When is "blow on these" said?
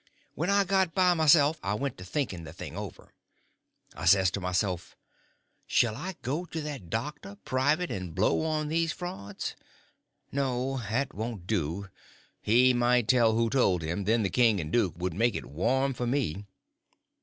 8.15-8.91